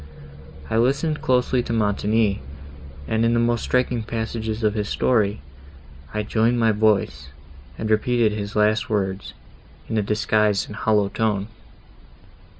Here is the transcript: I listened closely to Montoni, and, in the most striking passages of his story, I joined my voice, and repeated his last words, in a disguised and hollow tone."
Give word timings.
I 0.67 0.77
listened 0.77 1.21
closely 1.21 1.61
to 1.61 1.73
Montoni, 1.73 2.41
and, 3.07 3.23
in 3.23 3.35
the 3.35 3.39
most 3.39 3.61
striking 3.63 4.01
passages 4.01 4.63
of 4.63 4.73
his 4.73 4.89
story, 4.89 5.41
I 6.11 6.23
joined 6.23 6.59
my 6.59 6.71
voice, 6.71 7.27
and 7.77 7.87
repeated 7.87 8.31
his 8.31 8.55
last 8.55 8.89
words, 8.89 9.35
in 9.87 9.99
a 9.99 10.01
disguised 10.01 10.65
and 10.65 10.75
hollow 10.75 11.09
tone." 11.09 11.49